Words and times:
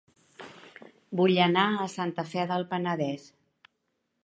Vull 1.19 1.35
anar 1.43 1.67
a 1.69 1.87
Santa 1.97 2.27
Fe 2.33 2.47
del 2.55 2.67
Penedès 2.75 3.31